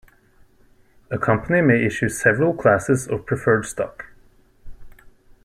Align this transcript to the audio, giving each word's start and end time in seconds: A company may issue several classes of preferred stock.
A 1.11 1.19
company 1.19 1.61
may 1.61 1.85
issue 1.85 2.09
several 2.09 2.55
classes 2.55 3.07
of 3.07 3.27
preferred 3.27 3.67
stock. 3.67 4.05